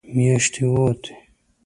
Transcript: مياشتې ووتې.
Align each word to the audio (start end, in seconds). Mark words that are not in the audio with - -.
مياشتې 0.15 0.63
ووتې. 0.71 1.13